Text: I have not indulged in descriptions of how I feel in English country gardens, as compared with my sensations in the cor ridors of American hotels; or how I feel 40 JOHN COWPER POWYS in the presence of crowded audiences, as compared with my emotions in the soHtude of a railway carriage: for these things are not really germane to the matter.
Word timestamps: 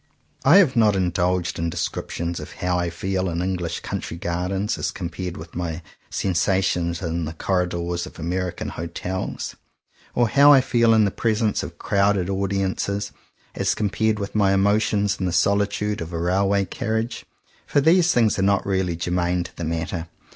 I 0.43 0.57
have 0.57 0.75
not 0.75 0.95
indulged 0.95 1.59
in 1.59 1.69
descriptions 1.69 2.39
of 2.39 2.53
how 2.53 2.79
I 2.79 2.89
feel 2.89 3.29
in 3.29 3.39
English 3.43 3.81
country 3.81 4.17
gardens, 4.17 4.79
as 4.79 4.89
compared 4.89 5.37
with 5.37 5.53
my 5.55 5.83
sensations 6.09 7.03
in 7.03 7.25
the 7.25 7.33
cor 7.33 7.67
ridors 7.67 8.07
of 8.07 8.17
American 8.17 8.69
hotels; 8.69 9.55
or 10.15 10.27
how 10.29 10.51
I 10.53 10.59
feel 10.59 10.87
40 10.89 10.89
JOHN 10.89 10.89
COWPER 10.89 10.89
POWYS 10.89 10.95
in 11.01 11.05
the 11.05 11.11
presence 11.11 11.61
of 11.61 11.77
crowded 11.77 12.29
audiences, 12.31 13.11
as 13.53 13.75
compared 13.75 14.17
with 14.17 14.33
my 14.33 14.55
emotions 14.55 15.17
in 15.19 15.27
the 15.27 15.31
soHtude 15.31 16.01
of 16.01 16.11
a 16.13 16.17
railway 16.19 16.65
carriage: 16.65 17.27
for 17.67 17.79
these 17.79 18.11
things 18.11 18.39
are 18.39 18.41
not 18.41 18.65
really 18.65 18.95
germane 18.95 19.43
to 19.43 19.55
the 19.55 19.63
matter. 19.63 20.07